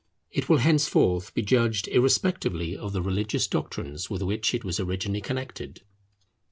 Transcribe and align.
It 0.31 0.49
will 0.49 0.57
henceforth 0.57 1.31
be 1.35 1.43
judged 1.43 1.87
irrespectively 1.87 2.75
of 2.75 2.91
the 2.91 3.03
religious 3.03 3.45
doctrines 3.45 4.09
with 4.09 4.23
which 4.23 4.51
it 4.55 4.63
was 4.63 4.79
originally 4.79 5.21
connected. 5.21 5.83